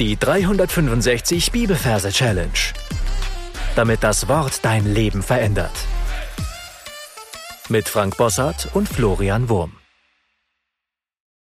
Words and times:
Die 0.00 0.16
365 0.16 1.52
Bibelverse 1.52 2.10
Challenge. 2.10 2.50
Damit 3.76 4.02
das 4.02 4.26
Wort 4.26 4.64
dein 4.64 4.92
Leben 4.92 5.22
verändert. 5.22 5.70
Mit 7.68 7.88
Frank 7.88 8.16
Bossart 8.16 8.74
und 8.74 8.88
Florian 8.88 9.48
Wurm. 9.48 9.76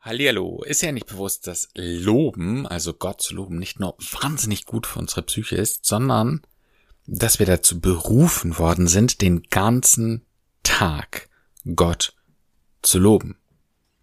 Hallihallo, 0.00 0.64
ist 0.64 0.82
ja 0.82 0.90
nicht 0.90 1.06
bewusst, 1.06 1.46
dass 1.46 1.68
Loben, 1.74 2.66
also 2.66 2.92
Gott 2.92 3.22
zu 3.22 3.36
loben, 3.36 3.56
nicht 3.56 3.78
nur 3.78 3.96
wahnsinnig 4.20 4.64
gut 4.64 4.88
für 4.88 4.98
unsere 4.98 5.22
Psyche 5.22 5.54
ist, 5.54 5.86
sondern 5.86 6.42
dass 7.06 7.38
wir 7.38 7.46
dazu 7.46 7.80
berufen 7.80 8.58
worden 8.58 8.88
sind, 8.88 9.22
den 9.22 9.44
ganzen 9.44 10.26
Tag 10.64 11.28
Gott 11.76 12.14
zu 12.82 12.98
loben. 12.98 13.38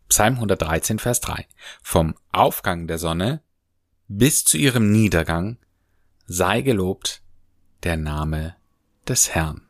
Psalm 0.07 0.36
113, 0.36 1.00
Vers 1.00 1.20
3. 1.20 1.45
Vom 1.84 2.16
Aufgang 2.32 2.88
der 2.88 2.98
Sonne 2.98 3.41
bis 4.08 4.46
zu 4.46 4.58
ihrem 4.58 4.92
Niedergang 4.92 5.58
sei 6.26 6.62
gelobt 6.62 7.22
der 7.84 7.98
Name 7.98 8.55
des 9.08 9.30
Herrn. 9.34 9.62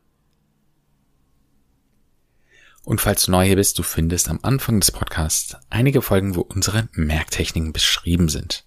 Und 2.83 3.01
falls 3.01 3.25
du 3.25 3.31
neu 3.31 3.45
hier 3.45 3.57
bist, 3.57 3.77
du 3.79 3.83
findest 3.83 4.29
am 4.29 4.39
Anfang 4.43 4.79
des 4.79 4.91
Podcasts 4.91 5.57
einige 5.69 6.01
Folgen, 6.01 6.35
wo 6.35 6.41
unsere 6.41 6.87
Merktechniken 6.93 7.73
beschrieben 7.73 8.29
sind. 8.29 8.65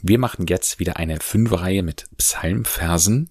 Wir 0.00 0.18
machen 0.18 0.46
jetzt 0.46 0.78
wieder 0.78 0.98
eine 0.98 1.18
Fünferreihe 1.20 1.82
mit 1.82 2.08
Psalmversen. 2.16 3.30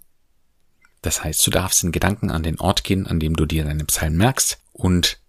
Das 1.01 1.23
heißt, 1.23 1.45
du 1.47 1.51
darfst 1.51 1.83
in 1.83 1.91
Gedanken 1.91 2.29
an 2.29 2.43
den 2.43 2.59
Ort 2.59 2.83
gehen, 2.83 3.07
an 3.07 3.19
dem 3.19 3.35
du 3.35 3.45
dir 3.45 3.63
deine 3.63 3.85
Psalmen 3.85 4.17
merkst 4.17 4.59
und 4.73 5.21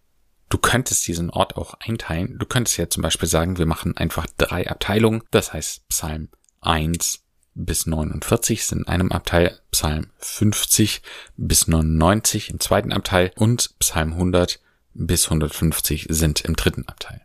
Du 0.50 0.58
könntest 0.58 1.06
diesen 1.06 1.30
Ort 1.30 1.56
auch 1.56 1.74
einteilen. 1.74 2.36
Du 2.38 2.44
könntest 2.44 2.76
ja 2.76 2.90
zum 2.90 3.02
Beispiel 3.02 3.28
sagen, 3.28 3.56
wir 3.56 3.66
machen 3.66 3.96
einfach 3.96 4.26
drei 4.36 4.68
Abteilungen. 4.68 5.22
Das 5.30 5.52
heißt, 5.52 5.88
Psalm 5.88 6.28
1 6.60 7.22
bis 7.54 7.86
49 7.86 8.66
sind 8.66 8.80
in 8.80 8.88
einem 8.88 9.12
Abteil, 9.12 9.58
Psalm 9.70 10.10
50 10.18 11.02
bis 11.36 11.68
99 11.68 12.50
im 12.50 12.60
zweiten 12.60 12.92
Abteil 12.92 13.32
und 13.36 13.78
Psalm 13.78 14.12
100 14.12 14.60
bis 14.92 15.26
150 15.26 16.06
sind 16.10 16.40
im 16.42 16.56
dritten 16.56 16.86
Abteil. 16.88 17.22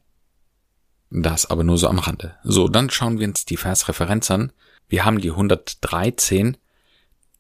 Das 1.10 1.46
aber 1.46 1.64
nur 1.64 1.78
so 1.78 1.88
am 1.88 2.00
Rande. 2.00 2.36
So, 2.44 2.68
dann 2.68 2.90
schauen 2.90 3.20
wir 3.20 3.28
uns 3.28 3.46
die 3.46 3.58
Versreferenz 3.58 4.30
an. 4.32 4.52
Wir 4.88 5.06
haben 5.06 5.20
die 5.20 5.32
113, 5.32 6.58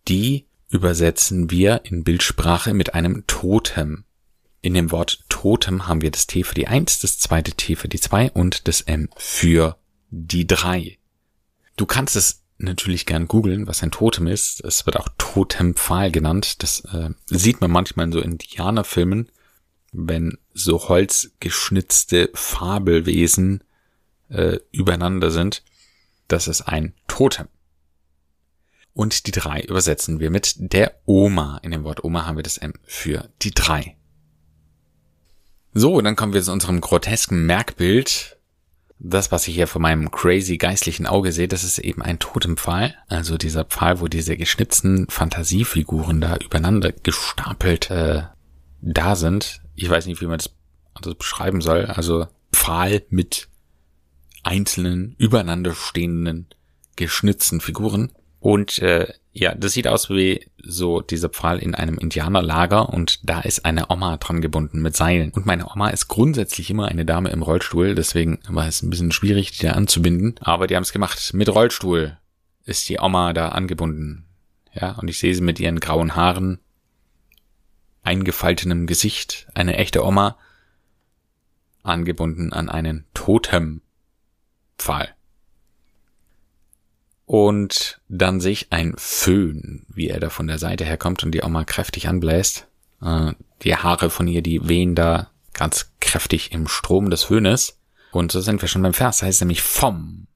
die 0.07 0.47
übersetzen 0.69 1.51
wir 1.51 1.81
in 1.83 2.03
Bildsprache 2.03 2.73
mit 2.73 2.93
einem 2.93 3.27
Totem. 3.27 4.05
In 4.61 4.73
dem 4.73 4.91
Wort 4.91 5.24
Totem 5.35 5.85
haben 5.85 6.01
wir 6.01 6.11
das 6.11 6.27
T 6.27 6.43
für 6.43 6.55
die 6.55 6.67
1, 6.67 6.99
das 7.01 7.19
zweite 7.19 7.51
T 7.51 7.75
für 7.75 7.89
die 7.89 7.99
2 7.99 8.31
und 8.31 8.69
das 8.69 8.79
M 8.79 9.09
für 9.17 9.75
die 10.09 10.47
3. 10.47 10.97
Du 11.75 11.85
kannst 11.85 12.15
es 12.15 12.43
natürlich 12.57 13.05
gern 13.05 13.27
googeln, 13.27 13.67
was 13.67 13.83
ein 13.83 13.91
Totem 13.91 14.27
ist. 14.27 14.63
Es 14.63 14.85
wird 14.85 14.95
auch 14.95 15.09
Totempfahl 15.17 16.09
genannt. 16.09 16.63
Das 16.63 16.85
äh, 16.85 17.09
sieht 17.25 17.59
man 17.59 17.69
manchmal 17.69 18.05
in 18.05 18.13
so 18.13 18.21
Indianerfilmen, 18.21 19.29
wenn 19.91 20.37
so 20.53 20.87
holzgeschnitzte 20.87 22.29
Fabelwesen 22.33 23.61
äh, 24.29 24.59
übereinander 24.71 25.31
sind. 25.31 25.63
Das 26.29 26.47
ist 26.47 26.61
ein 26.61 26.93
Totem. 27.09 27.49
Und 28.93 29.27
die 29.27 29.31
drei 29.31 29.59
übersetzen 29.59 30.21
wir 30.21 30.31
mit 30.31 30.55
der 30.57 30.95
Oma. 31.05 31.59
In 31.61 31.71
dem 31.71 31.83
Wort 31.83 32.05
Oma 32.05 32.25
haben 32.25 32.37
wir 32.37 32.43
das 32.43 32.57
M 32.57 32.73
für 32.85 33.27
die 33.41 33.51
drei. 33.51 33.97
So, 35.77 35.99
dann 35.99 36.15
kommen 36.15 36.31
wir 36.31 36.41
zu 36.41 36.53
unserem 36.53 36.79
grotesken 36.79 37.45
Merkbild. 37.45 38.37
Das, 38.97 39.33
was 39.33 39.45
ich 39.49 39.55
hier 39.55 39.67
vor 39.67 39.81
meinem 39.81 40.09
crazy 40.09 40.55
geistlichen 40.55 41.05
Auge 41.05 41.33
sehe, 41.33 41.49
das 41.49 41.65
ist 41.65 41.79
eben 41.79 42.01
ein 42.01 42.17
Totempfahl. 42.17 42.95
Also 43.09 43.37
dieser 43.37 43.65
Pfahl, 43.65 43.99
wo 43.99 44.07
diese 44.07 44.37
geschnitzten 44.37 45.05
Fantasiefiguren 45.09 46.21
da 46.21 46.37
übereinander 46.37 46.93
gestapelt 46.93 47.91
äh, 47.91 48.23
da 48.79 49.17
sind. 49.17 49.63
Ich 49.75 49.89
weiß 49.89 50.05
nicht, 50.05 50.21
wie 50.21 50.27
man 50.27 50.37
das, 50.37 50.51
das 51.01 51.15
beschreiben 51.15 51.59
soll. 51.59 51.87
Also 51.87 52.27
Pfahl 52.53 53.03
mit 53.09 53.49
einzelnen, 54.43 55.15
übereinander 55.17 55.75
stehenden, 55.75 56.47
geschnitzten 56.95 57.59
Figuren. 57.59 58.13
Und 58.45 58.77
äh, 58.77 59.11
ja, 59.33 59.55
das 59.55 59.73
sieht 59.73 59.87
aus 59.87 60.11
wie 60.11 60.45
so 60.61 61.01
dieser 61.01 61.29
Pfahl 61.29 61.57
in 61.57 61.73
einem 61.73 61.97
Indianerlager 61.97 62.89
und 62.89 63.27
da 63.27 63.41
ist 63.41 63.65
eine 63.65 63.89
Oma 63.89 64.17
dran 64.17 64.39
gebunden 64.39 64.83
mit 64.83 64.95
Seilen. 64.95 65.31
Und 65.31 65.47
meine 65.47 65.65
Oma 65.67 65.89
ist 65.89 66.09
grundsätzlich 66.09 66.69
immer 66.69 66.85
eine 66.85 67.05
Dame 67.05 67.29
im 67.29 67.41
Rollstuhl, 67.41 67.95
deswegen 67.95 68.37
war 68.47 68.67
es 68.67 68.83
ein 68.83 68.91
bisschen 68.91 69.11
schwierig, 69.11 69.57
die 69.57 69.65
da 69.65 69.71
anzubinden. 69.71 70.35
Aber 70.41 70.67
die 70.67 70.75
haben 70.75 70.83
es 70.83 70.93
gemacht. 70.93 71.33
Mit 71.33 71.49
Rollstuhl 71.49 72.19
ist 72.65 72.87
die 72.87 72.99
Oma 72.99 73.33
da 73.33 73.49
angebunden. 73.49 74.27
Ja, 74.79 74.91
und 74.91 75.07
ich 75.07 75.17
sehe 75.17 75.33
sie 75.33 75.41
mit 75.41 75.59
ihren 75.59 75.79
grauen 75.79 76.15
Haaren, 76.15 76.59
eingefaltenem 78.03 78.85
Gesicht, 78.85 79.47
eine 79.55 79.75
echte 79.77 80.05
Oma, 80.05 80.37
angebunden 81.81 82.53
an 82.53 82.69
einen 82.69 83.05
Totempfahl. 83.15 83.81
Und 87.25 87.99
dann 88.07 88.39
sehe 88.39 88.51
ich 88.51 88.71
ein 88.71 88.93
Föhn, 88.97 89.85
wie 89.89 90.09
er 90.09 90.19
da 90.19 90.29
von 90.29 90.47
der 90.47 90.59
Seite 90.59 90.85
herkommt 90.85 91.23
und 91.23 91.31
die 91.31 91.43
auch 91.43 91.49
mal 91.49 91.65
kräftig 91.65 92.07
anbläst. 92.07 92.67
Äh, 93.01 93.33
die 93.63 93.75
Haare 93.75 94.09
von 94.09 94.27
ihr, 94.27 94.41
die 94.41 94.67
wehen 94.67 94.95
da 94.95 95.31
ganz 95.53 95.91
kräftig 95.99 96.51
im 96.51 96.67
Strom 96.67 97.09
des 97.09 97.23
Föhnes. 97.23 97.79
Und 98.11 98.31
so 98.31 98.41
sind 98.41 98.61
wir 98.61 98.67
schon 98.67 98.83
beim 98.83 98.93
Vers. 98.93 99.17
Das 99.17 99.27
heißt 99.27 99.41
nämlich 99.41 99.63
vom 99.63 100.27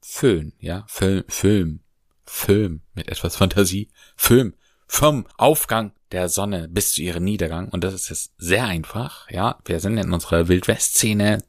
Föhn, 0.00 0.52
ja, 0.60 0.84
Film, 0.88 1.24
Film, 1.28 1.80
Film 2.24 2.82
mit 2.94 3.08
etwas 3.08 3.36
Fantasie, 3.36 3.88
Film, 4.16 4.54
vom 4.86 5.26
Aufgang 5.36 5.92
der 6.12 6.28
Sonne 6.28 6.68
bis 6.68 6.92
zu 6.92 7.02
ihrem 7.02 7.24
Niedergang. 7.24 7.68
Und 7.70 7.82
das 7.82 7.94
ist 7.94 8.10
jetzt 8.10 8.32
sehr 8.38 8.64
einfach, 8.64 9.28
ja. 9.30 9.58
Wir 9.64 9.80
sind 9.80 9.98
in 9.98 10.12
unserer 10.12 10.48
Wildwest-Szene, 10.48 11.42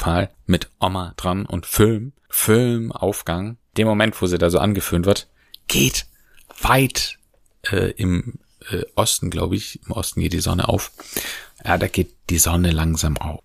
Totempfahl 0.00 0.30
mit 0.46 0.70
Oma 0.80 1.14
dran 1.16 1.46
und 1.46 1.66
Film, 1.66 2.12
Film, 2.28 2.92
Aufgang 2.92 3.56
dem 3.76 3.86
Moment, 3.86 4.20
wo 4.20 4.26
sie 4.26 4.38
da 4.38 4.50
so 4.50 4.58
angeführt 4.58 5.06
wird, 5.06 5.28
geht 5.68 6.06
weit 6.60 7.18
äh, 7.70 7.92
im 7.92 8.40
äh, 8.70 8.82
Osten, 8.96 9.30
glaube 9.30 9.54
ich, 9.54 9.80
im 9.86 9.92
Osten 9.92 10.20
geht 10.20 10.32
die 10.32 10.40
Sonne 10.40 10.68
auf. 10.68 10.90
Ja, 11.64 11.78
da 11.78 11.86
geht 11.86 12.14
die 12.30 12.38
Sonne 12.38 12.72
langsam 12.72 13.16
auf. 13.16 13.40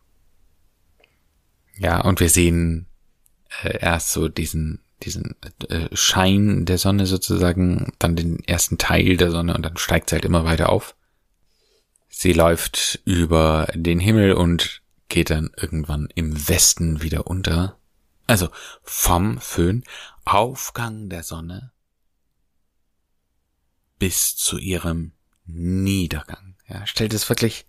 Ja, 1.78 2.02
und 2.02 2.20
wir 2.20 2.30
sehen 2.30 2.88
äh, 3.64 3.78
erst 3.80 4.14
so 4.14 4.28
diesen 4.28 4.80
diesen 5.04 5.36
äh, 5.70 5.90
Schein 5.94 6.66
der 6.66 6.78
Sonne 6.78 7.06
sozusagen, 7.06 7.92
dann 8.00 8.16
den 8.16 8.44
ersten 8.46 8.78
Teil 8.78 9.18
der 9.18 9.30
Sonne 9.30 9.54
und 9.54 9.64
dann 9.64 9.78
steigt 9.78 10.10
sie 10.10 10.16
halt 10.16 10.26
immer 10.26 10.46
weiter 10.46 10.70
auf. 10.70 10.96
Sie 12.08 12.34
läuft 12.34 13.02
über 13.04 13.68
den 13.76 14.00
Himmel 14.00 14.34
und 14.34 14.82
geht 15.10 15.30
dann 15.30 15.52
irgendwann 15.56 16.08
im 16.16 16.48
Westen 16.48 17.02
wieder 17.02 17.28
unter. 17.28 17.78
Also 18.28 18.50
vom 18.84 19.40
Föhn 19.40 19.84
Aufgang 20.24 21.10
der 21.10 21.24
Sonne 21.24 21.72
bis 24.00 24.36
zu 24.36 24.58
ihrem 24.58 25.14
Niedergang. 25.46 26.56
Ja, 26.68 26.86
stellt 26.88 27.14
es 27.14 27.30
wirklich 27.30 27.66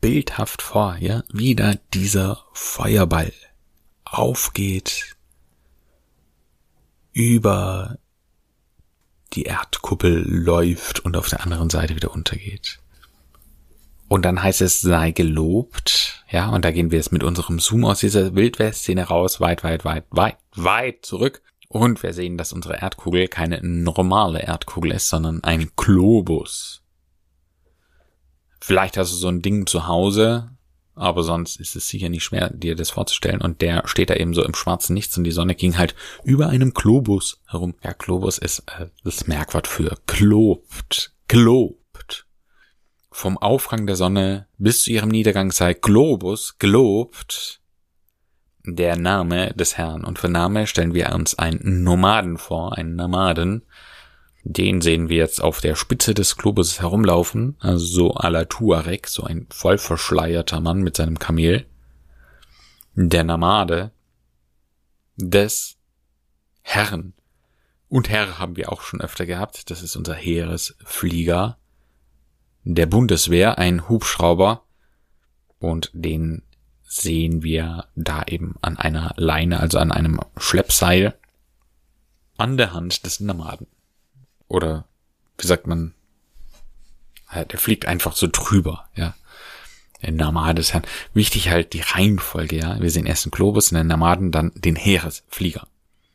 bildhaft 0.00 0.62
vor, 0.62 0.96
ja, 0.96 1.24
wie 1.32 1.56
da 1.56 1.74
dieser 1.92 2.44
Feuerball 2.52 3.32
aufgeht 4.04 5.16
über 7.12 7.98
die 9.32 9.44
Erdkuppel 9.44 10.22
läuft 10.26 11.00
und 11.00 11.16
auf 11.16 11.28
der 11.28 11.42
anderen 11.42 11.70
Seite 11.70 11.96
wieder 11.96 12.12
untergeht. 12.12 12.78
Und 14.08 14.24
dann 14.24 14.42
heißt 14.42 14.60
es, 14.60 14.80
sei 14.80 15.10
gelobt, 15.10 16.24
ja, 16.30 16.48
und 16.50 16.64
da 16.64 16.70
gehen 16.70 16.90
wir 16.90 16.98
jetzt 16.98 17.12
mit 17.12 17.24
unserem 17.24 17.58
Zoom 17.58 17.84
aus 17.84 18.00
dieser 18.00 18.34
Wildwest-Szene 18.34 19.04
raus, 19.04 19.40
weit, 19.40 19.64
weit, 19.64 19.84
weit, 19.84 20.04
weit, 20.10 20.36
weit 20.54 21.04
zurück 21.04 21.42
und 21.68 22.02
wir 22.02 22.12
sehen, 22.12 22.38
dass 22.38 22.52
unsere 22.52 22.80
Erdkugel 22.80 23.28
keine 23.28 23.60
normale 23.62 24.40
Erdkugel 24.42 24.92
ist, 24.92 25.08
sondern 25.08 25.42
ein 25.42 25.70
Globus. 25.76 26.82
Vielleicht 28.60 28.96
hast 28.96 29.12
du 29.12 29.16
so 29.16 29.28
ein 29.28 29.42
Ding 29.42 29.66
zu 29.66 29.86
Hause, 29.86 30.50
aber 30.94 31.22
sonst 31.22 31.60
ist 31.60 31.76
es 31.76 31.88
sicher 31.88 32.08
nicht 32.08 32.24
schwer, 32.24 32.50
dir 32.50 32.74
das 32.74 32.90
vorzustellen. 32.90 33.40
Und 33.40 33.60
der 33.60 33.86
steht 33.86 34.10
da 34.10 34.14
eben 34.14 34.34
so 34.34 34.42
im 34.44 34.54
schwarzen 34.54 34.94
Nichts 34.94 35.16
und 35.18 35.24
die 35.24 35.32
Sonne 35.32 35.54
ging 35.54 35.76
halt 35.76 35.94
über 36.24 36.48
einem 36.48 36.72
Globus 36.72 37.40
herum. 37.46 37.74
Ja, 37.84 37.92
Globus 37.92 38.38
ist 38.38 38.60
äh, 38.78 38.86
das 39.04 39.26
Merkwort 39.26 39.66
für 39.66 39.96
klobt, 40.06 41.12
klobt. 41.28 42.25
Vom 43.18 43.38
Aufgang 43.38 43.86
der 43.86 43.96
Sonne 43.96 44.46
bis 44.58 44.82
zu 44.82 44.90
ihrem 44.90 45.08
Niedergang 45.08 45.50
sei 45.50 45.72
Globus 45.72 46.58
gelobt 46.58 47.62
der 48.62 48.98
Name 48.98 49.54
des 49.54 49.78
Herrn. 49.78 50.04
Und 50.04 50.18
für 50.18 50.28
Name 50.28 50.66
stellen 50.66 50.92
wir 50.92 51.10
uns 51.14 51.38
einen 51.38 51.82
Nomaden 51.82 52.36
vor, 52.36 52.76
einen 52.76 52.94
Nomaden. 52.94 53.62
Den 54.44 54.82
sehen 54.82 55.08
wir 55.08 55.16
jetzt 55.16 55.42
auf 55.42 55.62
der 55.62 55.76
Spitze 55.76 56.12
des 56.12 56.36
Globus 56.36 56.82
herumlaufen, 56.82 57.56
also 57.58 57.86
so 57.86 58.14
à 58.16 58.28
la 58.28 58.44
Tuareg, 58.44 59.08
so 59.08 59.22
ein 59.22 59.46
voll 59.48 59.78
verschleierter 59.78 60.60
Mann 60.60 60.82
mit 60.82 60.98
seinem 60.98 61.18
Kamel. 61.18 61.64
Der 62.96 63.24
Nomade 63.24 63.92
des 65.16 65.78
Herrn. 66.60 67.14
Und 67.88 68.10
Herr 68.10 68.38
haben 68.38 68.56
wir 68.56 68.70
auch 68.70 68.82
schon 68.82 69.00
öfter 69.00 69.24
gehabt. 69.24 69.70
Das 69.70 69.82
ist 69.82 69.96
unser 69.96 70.14
Heeresflieger 70.14 71.56
der 72.74 72.86
Bundeswehr, 72.86 73.58
ein 73.58 73.88
Hubschrauber. 73.88 74.62
Und 75.58 75.90
den 75.94 76.42
sehen 76.82 77.42
wir 77.42 77.86
da 77.94 78.24
eben 78.24 78.56
an 78.60 78.76
einer 78.76 79.14
Leine, 79.16 79.60
also 79.60 79.78
an 79.78 79.92
einem 79.92 80.20
Schleppseil 80.36 81.14
an 82.36 82.56
der 82.56 82.72
Hand 82.72 83.06
des 83.06 83.20
Nomaden. 83.20 83.66
Oder 84.48 84.84
wie 85.38 85.46
sagt 85.46 85.66
man, 85.66 85.94
der 87.34 87.58
fliegt 87.58 87.86
einfach 87.86 88.14
so 88.14 88.28
drüber, 88.30 88.88
ja. 88.94 89.14
Der 90.02 90.54
des 90.54 90.72
Herrn. 90.72 90.84
Wichtig 91.14 91.48
halt 91.48 91.72
die 91.72 91.80
Reihenfolge, 91.80 92.56
ja. 92.56 92.80
Wir 92.80 92.90
sehen 92.90 93.06
erst 93.06 93.24
den 93.24 93.30
Globus 93.30 93.72
und 93.72 93.78
den 93.78 93.86
Nomaden, 93.86 94.30
dann 94.30 94.52
den 94.54 94.76
Heeresflieger. 94.76 95.66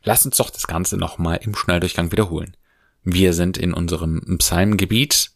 Lass 0.04 0.24
uns 0.24 0.36
doch 0.36 0.50
das 0.50 0.66
Ganze 0.66 0.96
nochmal 0.96 1.40
im 1.42 1.54
Schnelldurchgang 1.54 2.12
wiederholen. 2.12 2.56
Wir 3.04 3.32
sind 3.34 3.58
in 3.58 3.74
unserem 3.74 4.38
Psalmgebiet 4.38 5.31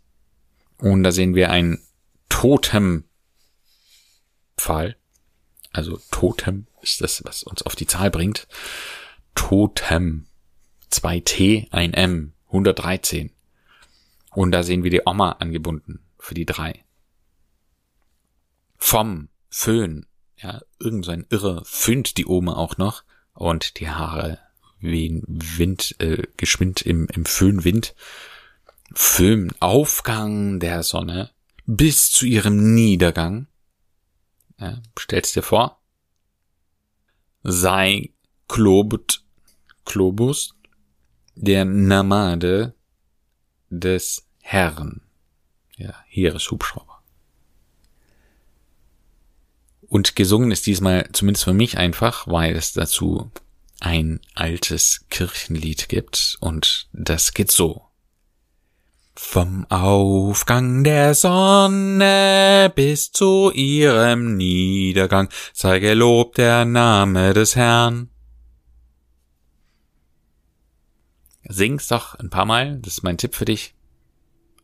und 0.79 1.03
da 1.03 1.13
sehen 1.13 1.35
wir 1.35 1.51
ein 1.51 1.81
Totempfahl. 2.29 3.07
Also 5.73 5.99
Totem 6.11 6.67
ist 6.83 7.01
das, 7.01 7.25
was 7.25 7.43
uns 7.43 7.63
auf 7.63 7.77
die 7.77 7.87
Zahl 7.87 8.11
bringt. 8.11 8.47
Totem. 9.35 10.27
2T, 10.93 11.69
ein 11.73 11.95
M, 11.95 12.33
113. 12.47 13.31
Und 14.33 14.53
da 14.53 14.63
sehen 14.63 14.85
wir 14.85 14.91
die 14.91 15.03
Oma 15.05 15.33
angebunden 15.33 16.01
für 16.19 16.35
die 16.35 16.47
drei. 16.47 16.85
Vom 18.77 19.29
Föhn, 19.49 20.07
ja, 20.37 20.61
irgend 20.79 21.05
so 21.05 21.11
ein 21.11 21.27
Irre 21.31 21.63
föhnt 21.65 22.19
die 22.19 22.27
Oma 22.27 22.55
auch 22.55 22.77
noch 22.77 23.05
und 23.33 23.81
die 23.81 23.89
Haare 23.89 24.39
wehen 24.81 25.23
Wind, 25.27 25.97
äh, 25.99 26.23
geschwind 26.37 26.83
im, 26.83 27.09
im 27.09 27.25
Föhnwind. 27.25 27.95
Föhn, 28.99 29.53
Aufgang 29.61 30.59
der 30.59 30.83
Sonne 30.83 31.31
bis 31.67 32.11
zu 32.11 32.25
ihrem 32.25 32.75
Niedergang. 32.75 33.47
Ja, 34.59 34.81
stell's 34.99 35.33
dir 35.33 35.43
vor. 35.43 35.83
Sei 37.43 38.15
Klobut, 38.49 39.23
Klobus, 39.85 40.55
der 41.35 41.67
Namade 41.67 42.75
des 43.69 44.27
Herrn. 44.41 45.03
Ja, 45.77 45.95
Heereshubschrauber. 46.07 47.03
Und 49.89 50.17
gesungen 50.17 50.51
ist 50.51 50.67
diesmal 50.67 51.11
zumindest 51.13 51.45
für 51.45 51.53
mich 51.53 51.77
einfach, 51.77 52.27
weil 52.29 52.57
es 52.57 52.73
dazu 52.73 53.31
ein 53.79 54.21
altes 54.35 55.05
Kirchenlied 55.11 55.91
gibt 55.91 56.39
und 56.41 56.89
das 56.95 57.35
geht 57.35 57.53
so. 57.53 57.86
Vom 59.19 59.65
Aufgang 59.71 60.85
der 60.85 61.15
Sonne 61.15 62.71
bis 62.75 63.13
zu 63.13 63.51
ihrem 63.51 64.37
Niedergang 64.37 65.31
sei 65.55 65.79
gelobt 65.79 66.37
der 66.37 66.67
Name 66.67 67.33
des 67.33 67.57
Herrn. 67.57 68.11
Sing's 71.45 71.89
doch 71.89 72.15
ein 72.17 72.29
paar 72.29 72.45
Mal, 72.45 72.79
das 72.81 72.99
ist 72.99 73.05
mein 73.05 73.17
Tipp 73.17 73.35
für 73.35 73.47
dich. 73.47 73.75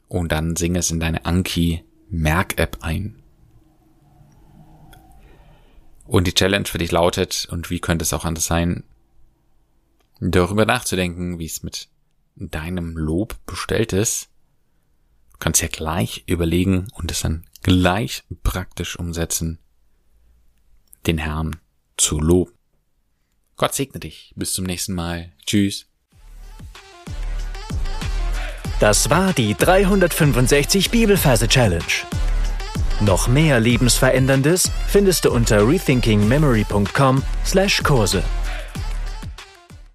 Und 0.08 0.32
dann 0.32 0.54
sing 0.54 0.76
es 0.76 0.90
in 0.90 1.00
deine 1.00 1.24
Anki 1.24 1.82
Merk-App 2.10 2.78
ein. 2.82 3.22
Und 6.04 6.26
die 6.26 6.34
Challenge 6.34 6.66
für 6.66 6.78
dich 6.78 6.92
lautet, 6.92 7.48
und 7.50 7.70
wie 7.70 7.80
könnte 7.80 8.02
es 8.02 8.12
auch 8.12 8.26
anders 8.26 8.44
sein, 8.44 8.84
darüber 10.20 10.66
nachzudenken, 10.66 11.38
wie 11.38 11.46
es 11.46 11.62
mit 11.62 11.88
deinem 12.36 12.98
Lob 12.98 13.34
bestellt 13.46 13.94
ist. 13.94 14.28
Kannst 15.42 15.60
ja 15.60 15.66
gleich 15.66 16.22
überlegen 16.26 16.86
und 16.92 17.10
es 17.10 17.22
dann 17.22 17.44
gleich 17.64 18.22
praktisch 18.44 18.96
umsetzen, 18.96 19.58
den 21.08 21.18
Herrn 21.18 21.56
zu 21.96 22.20
loben. 22.20 22.52
Gott 23.56 23.74
segne 23.74 23.98
dich. 23.98 24.32
Bis 24.36 24.52
zum 24.52 24.66
nächsten 24.66 24.92
Mal. 24.92 25.32
Tschüss. 25.44 25.86
Das 28.78 29.10
war 29.10 29.32
die 29.32 29.56
365 29.56 30.92
Bibelferse 30.92 31.48
Challenge. 31.48 31.82
Noch 33.00 33.26
mehr 33.26 33.58
Lebensveränderndes 33.58 34.70
findest 34.86 35.24
du 35.24 35.32
unter 35.32 35.66
rethinkingmemory.com/Kurse. 35.66 38.22